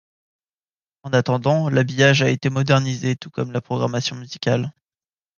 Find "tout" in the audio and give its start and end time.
3.15-3.29